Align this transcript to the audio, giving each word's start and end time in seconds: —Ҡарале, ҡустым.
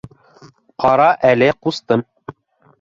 —Ҡарале, 0.85 1.53
ҡустым. 1.67 2.09